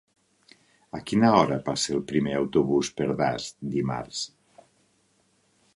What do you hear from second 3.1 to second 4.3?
Das dimarts?